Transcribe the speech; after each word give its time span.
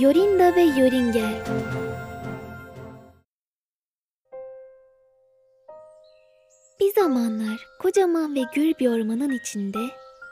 Yorinda 0.00 0.56
ve 0.56 0.60
Yoringel 0.60 1.44
Bir 6.80 6.94
zamanlar 6.94 7.66
kocaman 7.78 8.34
ve 8.34 8.40
gür 8.54 8.74
bir 8.78 8.88
ormanın 8.88 9.30
içinde 9.30 9.78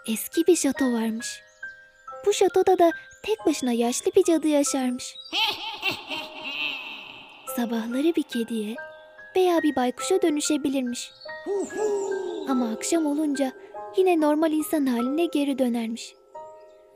eski 0.08 0.46
bir 0.46 0.56
şato 0.56 0.92
varmış. 0.92 1.42
Bu 2.26 2.32
şatoda 2.32 2.78
da 2.78 2.90
tek 3.22 3.46
başına 3.46 3.72
yaşlı 3.72 4.10
bir 4.16 4.24
cadı 4.24 4.48
yaşarmış. 4.48 5.16
Sabahları 7.56 8.16
bir 8.16 8.22
kediye 8.22 8.76
veya 9.36 9.62
bir 9.62 9.76
baykuşa 9.76 10.22
dönüşebilirmiş. 10.22 11.10
Ama 12.48 12.72
akşam 12.72 13.06
olunca 13.06 13.52
yine 13.96 14.20
normal 14.20 14.52
insan 14.52 14.86
haline 14.86 15.26
geri 15.26 15.58
dönermiş. 15.58 16.14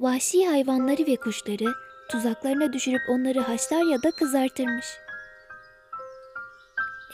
Vahşi 0.01 0.47
hayvanları 0.47 1.07
ve 1.07 1.17
kuşları 1.17 1.88
tuzaklarına 2.09 2.73
düşürüp 2.73 3.01
onları 3.09 3.41
haşlar 3.41 3.93
ya 3.93 4.03
da 4.03 4.11
kızartırmış. 4.11 4.87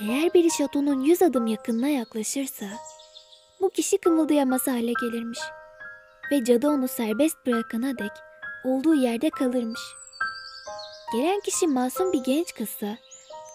Eğer 0.01 0.35
biri 0.35 0.51
şatonun 0.51 1.01
yüz 1.01 1.23
adım 1.23 1.47
yakınına 1.47 1.89
yaklaşırsa 1.89 2.67
bu 3.61 3.71
kişi 3.71 3.99
kımıldayamaz 3.99 4.67
hale 4.67 4.93
gelirmiş. 5.01 5.39
Ve 6.33 6.45
cadı 6.45 6.69
onu 6.69 6.89
serbest 6.89 7.47
bırakana 7.47 7.99
dek 7.99 8.13
olduğu 8.65 8.95
yerde 8.95 9.31
kalırmış. 9.31 9.81
Gelen 11.13 11.41
kişi 11.41 11.67
masum 11.67 12.13
bir 12.13 12.25
genç 12.25 12.55
kızsa 12.55 12.99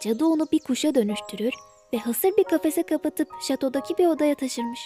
cadı 0.02 0.26
onu 0.26 0.48
bir 0.52 0.60
kuşa 0.60 0.96
dönüştürür 0.96 1.54
ve 1.94 1.98
hasır 1.98 2.38
bir 2.38 2.44
kafese 2.44 2.84
kapatıp 2.84 3.28
şatodaki 3.48 3.98
bir 3.98 4.08
odaya 4.08 4.36
taşırmış. 4.36 4.80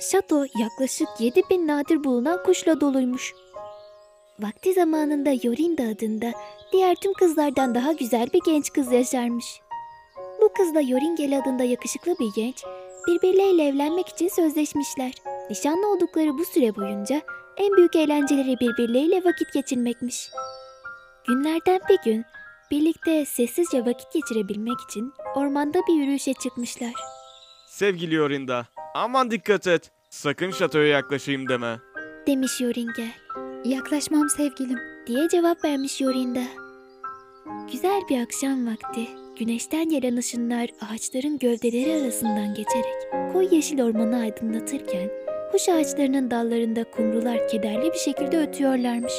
Şato 0.00 0.44
yaklaşık 0.58 1.08
7000 1.18 1.66
nadir 1.66 2.04
bulunan 2.04 2.42
kuşla 2.42 2.80
doluymuş. 2.80 3.34
Vakti 4.42 4.72
zamanında 4.72 5.30
Yorinda 5.42 5.82
adında 5.82 6.32
diğer 6.72 6.94
tüm 6.94 7.12
kızlardan 7.12 7.74
daha 7.74 7.92
güzel 7.92 8.28
bir 8.34 8.40
genç 8.46 8.72
kız 8.72 8.92
yaşarmış. 8.92 9.44
Bu 10.40 10.52
kızla 10.52 10.80
Yoringel 10.80 11.38
adında 11.38 11.64
yakışıklı 11.64 12.14
bir 12.20 12.28
genç 12.36 12.64
birbirleriyle 13.08 13.68
evlenmek 13.68 14.08
için 14.08 14.28
sözleşmişler. 14.28 15.12
Nişanlı 15.50 15.92
oldukları 15.92 16.38
bu 16.38 16.44
süre 16.44 16.76
boyunca 16.76 17.20
en 17.56 17.76
büyük 17.76 17.96
eğlenceleri 17.96 18.56
birbirleriyle 18.60 19.24
vakit 19.24 19.52
geçirmekmiş. 19.52 20.30
Günlerden 21.28 21.80
bir 21.88 21.98
gün 22.04 22.24
birlikte 22.70 23.24
sessizce 23.24 23.84
vakit 23.86 24.12
geçirebilmek 24.12 24.80
için 24.90 25.12
ormanda 25.34 25.78
bir 25.88 25.94
yürüyüşe 25.94 26.34
çıkmışlar. 26.34 26.92
Sevgili 27.68 28.14
Yorinda, 28.14 28.66
aman 28.94 29.30
dikkat 29.30 29.66
et. 29.66 29.90
Sakın 30.10 30.50
şatoya 30.50 30.86
yaklaşayım 30.86 31.48
deme. 31.48 31.78
Demiş 32.26 32.60
Yoringel 32.60 33.12
Yaklaşmam 33.64 34.28
sevgilim. 34.30 34.78
diye 35.06 35.28
cevap 35.28 35.64
vermiş 35.64 36.00
Yorinda. 36.00 36.42
Güzel 37.72 38.02
bir 38.10 38.22
akşam 38.22 38.66
vakti. 38.66 39.08
Güneşten 39.38 39.88
gelen 39.88 40.16
ışınlar 40.16 40.70
ağaçların 40.80 41.38
gövdeleri 41.38 42.02
arasından 42.02 42.54
geçerek 42.54 43.32
koyu 43.32 43.48
yeşil 43.54 43.82
ormanı 43.82 44.16
aydınlatırken 44.16 45.10
kuş 45.52 45.68
ağaçlarının 45.68 46.30
dallarında 46.30 46.84
kumrular 46.84 47.48
kederli 47.48 47.92
bir 47.92 47.98
şekilde 47.98 48.38
ötüyorlarmış. 48.38 49.12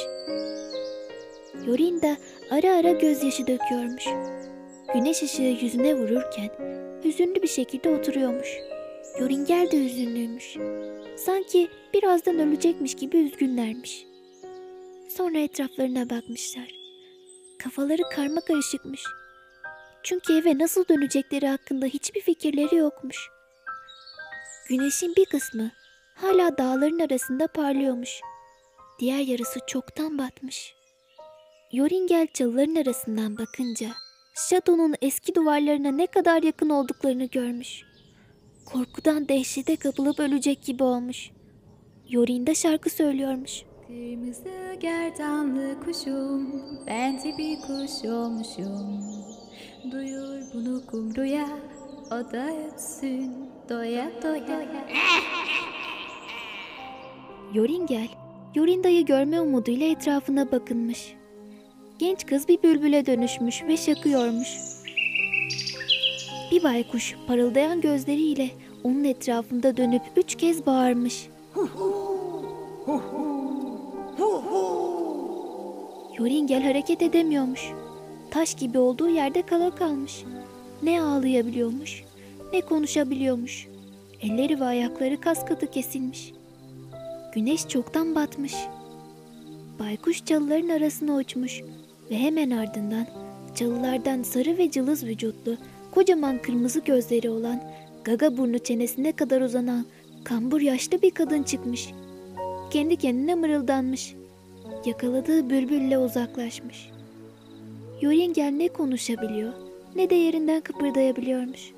Yorinda 1.66 2.16
ara 2.50 2.76
ara 2.76 2.90
gözyaşı 2.90 3.46
döküyormuş. 3.46 4.04
Güneş 4.94 5.22
ışığı 5.22 5.42
yüzüne 5.42 5.94
vururken 5.94 6.50
hüzünlü 7.04 7.42
bir 7.42 7.48
şekilde 7.48 7.90
oturuyormuş. 7.90 8.48
Yoringel 9.20 9.70
de 9.70 9.84
hüzünlüymüş. 9.84 10.56
Sanki 11.16 11.68
birazdan 11.94 12.38
ölecekmiş 12.38 12.94
gibi 12.94 13.16
üzgünlermiş. 13.16 14.11
Sonra 15.16 15.38
etraflarına 15.38 16.10
bakmışlar. 16.10 16.68
Kafaları 17.58 18.02
karma 18.14 18.40
karışıkmış. 18.40 19.04
Çünkü 20.02 20.32
eve 20.32 20.58
nasıl 20.58 20.88
dönecekleri 20.88 21.48
hakkında 21.48 21.86
hiçbir 21.86 22.20
fikirleri 22.20 22.76
yokmuş. 22.76 23.28
Güneşin 24.68 25.16
bir 25.16 25.24
kısmı 25.24 25.70
hala 26.14 26.58
dağların 26.58 26.98
arasında 26.98 27.46
parlıyormuş. 27.46 28.20
Diğer 29.00 29.18
yarısı 29.18 29.60
çoktan 29.66 30.18
batmış. 30.18 30.74
Yoringel 31.72 32.26
çalıların 32.34 32.74
arasından 32.74 33.38
bakınca 33.38 33.88
şatonun 34.50 34.94
eski 35.02 35.34
duvarlarına 35.34 35.90
ne 35.90 36.06
kadar 36.06 36.42
yakın 36.42 36.68
olduklarını 36.68 37.24
görmüş. 37.24 37.82
Korkudan 38.66 39.28
dehşete 39.28 39.76
kapılıp 39.76 40.20
ölecek 40.20 40.62
gibi 40.64 40.82
olmuş. 40.82 41.30
Yorinda 42.08 42.54
şarkı 42.54 42.90
söylüyormuş. 42.90 43.62
Kırmızı 43.92 44.74
gerdanlı 44.80 45.80
kuşum, 45.84 46.62
ben 46.86 47.22
de 47.22 47.38
bir 47.38 47.60
kuş 47.60 48.10
olmuşum. 48.10 49.04
Duyur 49.92 50.42
bunu 50.54 50.86
kumruya, 50.86 51.48
o 52.06 52.32
da 52.32 52.46
ötsün 52.66 53.32
doya 53.68 54.10
doya. 54.22 54.66
Yoringel, 57.54 58.08
Yorinda'yı 58.54 59.06
görme 59.06 59.40
umuduyla 59.40 59.86
etrafına 59.86 60.52
bakınmış. 60.52 61.14
Genç 61.98 62.26
kız 62.26 62.48
bir 62.48 62.62
bülbüle 62.62 63.06
dönüşmüş 63.06 63.62
ve 63.62 63.76
şakıyormuş. 63.76 64.58
Bir 66.50 66.62
baykuş 66.62 67.16
parıldayan 67.26 67.80
gözleriyle 67.80 68.50
onun 68.84 69.04
etrafında 69.04 69.76
dönüp 69.76 70.02
üç 70.16 70.34
kez 70.34 70.66
bağırmış. 70.66 71.28
Yoringel 76.22 76.62
hareket 76.62 77.02
edemiyormuş. 77.02 77.60
Taş 78.30 78.54
gibi 78.54 78.78
olduğu 78.78 79.08
yerde 79.08 79.42
kala 79.42 79.74
kalmış. 79.74 80.24
Ne 80.82 81.02
ağlayabiliyormuş, 81.02 82.04
ne 82.52 82.60
konuşabiliyormuş. 82.60 83.68
Elleri 84.20 84.60
ve 84.60 84.64
ayakları 84.64 85.20
kas 85.20 85.46
katı 85.46 85.70
kesilmiş. 85.70 86.32
Güneş 87.34 87.68
çoktan 87.68 88.14
batmış. 88.14 88.54
Baykuş 89.80 90.24
çalıların 90.24 90.68
arasına 90.68 91.16
uçmuş 91.16 91.60
ve 92.10 92.18
hemen 92.18 92.50
ardından 92.50 93.06
çalılardan 93.54 94.22
sarı 94.22 94.58
ve 94.58 94.70
cılız 94.70 95.04
vücutlu, 95.04 95.56
kocaman 95.90 96.42
kırmızı 96.42 96.80
gözleri 96.80 97.30
olan, 97.30 97.62
gaga 98.04 98.36
burnu 98.36 98.58
çenesine 98.58 99.12
kadar 99.12 99.40
uzanan, 99.40 99.86
kambur 100.24 100.60
yaşlı 100.60 101.02
bir 101.02 101.10
kadın 101.10 101.42
çıkmış. 101.42 101.90
Kendi 102.70 102.96
kendine 102.96 103.34
mırıldanmış. 103.34 104.14
Yakaladığı 104.84 105.50
bülbülle 105.50 105.98
uzaklaşmış. 105.98 106.90
Yoringel 108.00 108.50
ne 108.50 108.68
konuşabiliyor 108.68 109.52
ne 109.94 110.10
de 110.10 110.14
yerinden 110.14 110.60
kıpırdayabiliyormuş. 110.60 111.72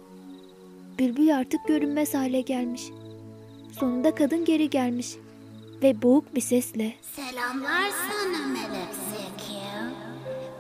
Bülbül 0.99 1.37
artık 1.37 1.61
görünmez 1.69 2.15
hale 2.15 2.41
gelmiş. 2.41 2.83
Sonunda 3.81 4.15
kadın 4.15 4.45
geri 4.45 4.71
gelmiş 4.71 5.15
ve 5.83 6.03
boğuk 6.03 6.35
bir 6.35 6.41
sesle 6.41 6.95
Selamlar 7.03 7.91
sana 7.91 8.47
Melek 8.47 8.95
Zeki. 9.11 9.61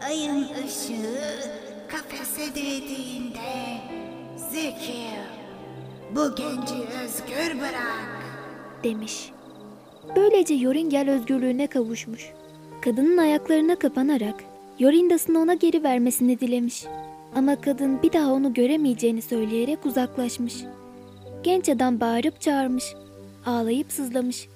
Ayın 0.06 0.42
ışığı 0.42 1.50
kafese 1.88 2.54
değdiğinde 2.54 3.80
Zeki 4.52 5.04
bu 6.14 6.34
genci 6.34 6.74
özgür 7.04 7.60
bırak. 7.60 8.24
demiş. 8.84 9.30
Böylece 10.16 10.54
Yoringel 10.54 11.10
özgürlüğüne 11.10 11.66
kavuşmuş. 11.66 12.30
Kadının 12.80 13.16
ayaklarına 13.16 13.76
kapanarak 13.76 14.44
Yorindas'ın 14.78 15.34
ona 15.34 15.54
geri 15.54 15.82
vermesini 15.82 16.40
dilemiş. 16.40 16.84
Ama 17.36 17.60
kadın 17.60 18.02
bir 18.02 18.12
daha 18.12 18.32
onu 18.32 18.54
göremeyeceğini 18.54 19.22
söyleyerek 19.22 19.86
uzaklaşmış. 19.86 20.54
Genç 21.42 21.68
adam 21.68 22.00
bağırıp 22.00 22.40
çağırmış, 22.40 22.84
ağlayıp 23.46 23.92
sızlamış. 23.92 24.48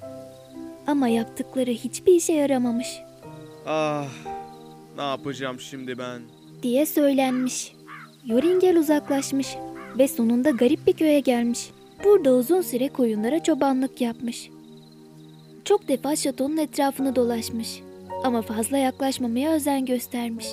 Ama 0.87 1.09
yaptıkları 1.09 1.71
hiçbir 1.71 2.13
işe 2.15 2.33
yaramamış 2.33 2.89
Ah, 3.67 4.07
ne 4.97 5.03
yapacağım 5.03 5.61
şimdi 5.61 5.99
ben? 5.99 6.21
diye 6.63 6.87
söylenmiş. 6.87 7.73
Yoringel 8.27 8.79
uzaklaşmış 8.79 9.57
ve 9.99 10.09
sonunda 10.09 10.51
garip 10.51 10.87
bir 10.87 10.93
köye 10.93 11.21
gelmiş. 11.21 11.71
Burada 12.05 12.33
uzun 12.35 12.61
süre 12.63 12.89
koyunlara 12.89 13.43
çobanlık 13.43 14.01
yapmış. 14.01 14.51
Çok 15.69 15.89
defa 15.89 16.17
şatonun 16.17 16.57
etrafını 16.57 17.17
dolaşmış 17.17 17.81
ama 18.25 18.43
fazla 18.43 18.79
yaklaşmamaya 18.79 19.53
özen 19.53 19.87
göstermiş. 19.87 20.47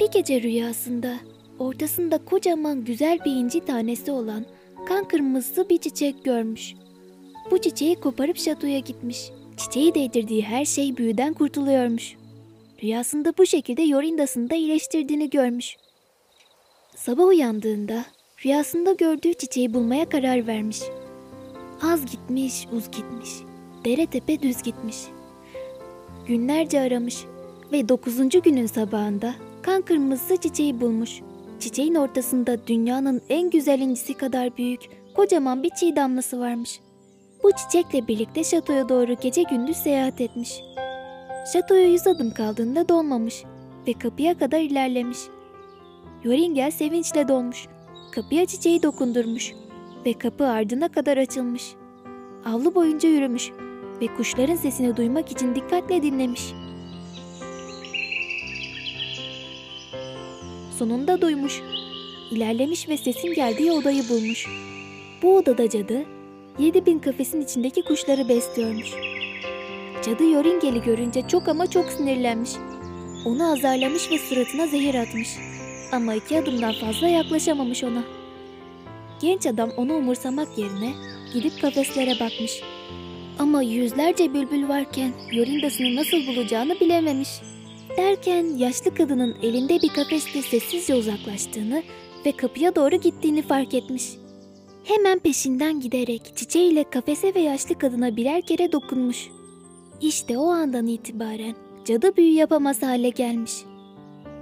Bir 0.00 0.10
gece 0.10 0.42
rüyasında 0.42 1.14
ortasında 1.58 2.18
kocaman 2.24 2.84
güzel 2.84 3.18
bir 3.24 3.30
inci 3.30 3.64
tanesi 3.64 4.10
olan 4.10 4.44
kan 4.88 5.08
kırmızısı 5.08 5.68
bir 5.68 5.78
çiçek 5.78 6.24
görmüş. 6.24 6.74
Bu 7.50 7.58
çiçeği 7.58 7.94
koparıp 7.94 8.36
şatoya 8.36 8.78
gitmiş. 8.78 9.30
Çiçeği 9.56 9.94
değdirdiği 9.94 10.42
her 10.42 10.64
şey 10.64 10.96
büyüden 10.96 11.34
kurtuluyormuş. 11.34 12.16
Rüyasında 12.82 13.32
bu 13.38 13.46
şekilde 13.46 13.82
Yorindas'ını 13.82 14.50
da 14.50 14.54
iyileştirdiğini 14.54 15.30
görmüş. 15.30 15.76
Sabah 16.96 17.26
uyandığında 17.26 18.04
rüyasında 18.44 18.92
gördüğü 18.92 19.34
çiçeği 19.34 19.74
bulmaya 19.74 20.08
karar 20.08 20.46
vermiş. 20.46 20.80
Az 21.82 22.06
gitmiş, 22.06 22.66
uz 22.72 22.90
gitmiş. 22.90 23.47
Dere 23.84 24.06
tepe 24.06 24.42
düz 24.42 24.62
gitmiş. 24.62 24.96
Günlerce 26.26 26.80
aramış 26.80 27.24
Ve 27.72 27.88
dokuzuncu 27.88 28.42
günün 28.42 28.66
sabahında 28.66 29.34
kan 29.62 29.82
kırmızısı 29.82 30.36
çiçeği 30.36 30.80
bulmuş. 30.80 31.20
Çiçeğin 31.60 31.94
ortasında 31.94 32.66
dünyanın 32.66 33.22
en 33.28 33.50
güzel 33.50 33.80
incisi 33.80 34.14
kadar 34.14 34.56
büyük, 34.56 34.80
kocaman 35.16 35.62
bir 35.62 35.70
çiğ 35.70 35.96
damlası 35.96 36.40
varmış. 36.40 36.80
Bu 37.42 37.50
çiçekle 37.52 38.08
birlikte 38.08 38.44
şatoya 38.44 38.88
doğru 38.88 39.16
gece 39.20 39.42
gündüz 39.42 39.76
seyahat 39.76 40.20
etmiş. 40.20 40.60
Şatoya 41.52 41.86
yüz 41.86 42.06
adım 42.06 42.30
kaldığında 42.30 42.88
donmamış 42.88 43.44
ve 43.86 43.92
kapıya 43.92 44.38
kadar 44.38 44.60
ilerlemiş. 44.60 45.18
Yoringel 46.24 46.70
sevinçle 46.70 47.28
dolmuş. 47.28 47.66
Kapıya 48.12 48.46
çiçeği 48.46 48.82
dokundurmuş 48.82 49.52
ve 50.06 50.12
kapı 50.12 50.46
ardına 50.46 50.88
kadar 50.88 51.16
açılmış. 51.16 51.74
Avlu 52.44 52.74
boyunca 52.74 53.08
yürümüş 53.08 53.52
ve 54.00 54.06
kuşların 54.06 54.56
sesini 54.56 54.96
duymak 54.96 55.32
için 55.32 55.54
dikkatle 55.54 56.02
dinlemiş. 56.02 56.42
Sonunda 60.78 61.20
duymuş. 61.20 61.62
İlerlemiş 62.30 62.88
ve 62.88 62.96
sesin 62.96 63.34
geldiği 63.34 63.72
odayı 63.72 64.08
bulmuş. 64.08 64.46
Bu 65.22 65.36
odada 65.36 65.70
cadı, 65.70 66.04
7000 66.58 66.98
kafesin 66.98 67.40
içindeki 67.40 67.82
kuşları 67.82 68.28
besliyormuş. 68.28 68.90
Cadı 70.04 70.30
Yoringel'i 70.30 70.82
görünce 70.82 71.28
çok 71.28 71.48
ama 71.48 71.70
çok 71.70 71.92
sinirlenmiş. 71.92 72.50
Onu 73.26 73.52
azarlamış 73.52 74.10
ve 74.10 74.18
suratına 74.18 74.66
zehir 74.66 74.94
atmış. 74.94 75.28
Ama 75.92 76.14
iki 76.14 76.38
adımdan 76.38 76.72
fazla 76.72 77.08
yaklaşamamış 77.08 77.84
ona. 77.84 78.02
Genç 79.20 79.46
adam 79.46 79.70
onu 79.76 79.94
umursamak 79.94 80.58
yerine 80.58 80.92
gidip 81.34 81.60
kafeslere 81.60 82.20
bakmış. 82.20 82.62
Ama 83.38 83.62
yüzlerce 83.62 84.34
bülbül 84.34 84.68
varken 84.68 85.12
Yorindas'ını 85.32 85.96
nasıl 85.96 86.26
bulacağını 86.26 86.80
bilememiş. 86.80 87.28
Derken 87.96 88.44
yaşlı 88.56 88.94
kadının 88.94 89.36
elinde 89.42 89.82
bir 89.82 89.88
kafesle 89.88 90.42
sessizce 90.42 90.94
uzaklaştığını 90.94 91.82
ve 92.26 92.32
kapıya 92.32 92.74
doğru 92.74 92.96
gittiğini 92.96 93.42
fark 93.42 93.74
etmiş. 93.74 94.04
Hemen 94.84 95.18
peşinden 95.18 95.80
giderek 95.80 96.36
çiçeğiyle 96.36 96.84
kafese 96.84 97.34
ve 97.34 97.40
yaşlı 97.40 97.78
kadına 97.78 98.16
birer 98.16 98.42
kere 98.42 98.72
dokunmuş. 98.72 99.28
İşte 100.00 100.38
o 100.38 100.46
andan 100.46 100.86
itibaren 100.86 101.54
cadı 101.84 102.16
büyü 102.16 102.32
yapamaz 102.32 102.82
hale 102.82 103.08
gelmiş. 103.08 103.52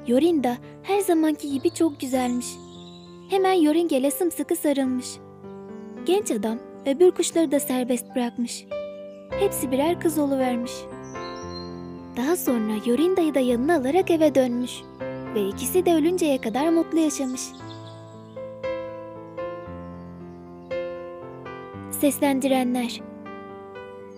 Yorinda 0.06 0.56
her 0.82 1.00
zamanki 1.00 1.50
gibi 1.50 1.70
çok 1.70 2.00
güzelmiş. 2.00 2.46
Hemen 3.30 3.52
Yoringel'e 3.52 4.10
sımsıkı 4.10 4.56
sarılmış. 4.56 5.06
Genç 6.06 6.30
adam 6.30 6.58
öbür 6.86 7.10
kuşları 7.10 7.52
da 7.52 7.60
serbest 7.60 8.04
bırakmış. 8.16 8.64
Hepsi 9.30 9.70
birer 9.70 10.00
kız 10.00 10.18
vermiş. 10.18 10.72
Daha 12.16 12.36
sonra 12.36 12.72
Yorinda'yı 12.86 13.34
da 13.34 13.40
yanına 13.40 13.76
alarak 13.76 14.10
eve 14.10 14.34
dönmüş. 14.34 14.72
Ve 15.34 15.48
ikisi 15.48 15.86
de 15.86 15.94
ölünceye 15.94 16.40
kadar 16.40 16.68
mutlu 16.68 16.98
yaşamış. 16.98 17.40
Seslendirenler 21.90 23.00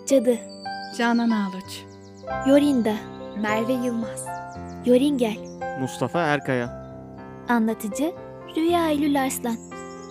Cadı 0.07 0.39
Canan 0.99 1.31
Ağluç, 1.31 1.85
Yorinda 2.49 2.95
Merve 3.37 3.73
Yılmaz, 3.73 4.27
Yoringel 4.87 5.37
Mustafa 5.81 6.21
Erkaya. 6.21 6.89
Anlatıcı 7.49 8.13
Rüya 8.57 8.91
Eylül 8.91 9.23
Arslan 9.23 9.57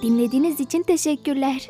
Dinlediğiniz 0.02 0.60
için 0.60 0.84
teşekkürler. 0.84 1.70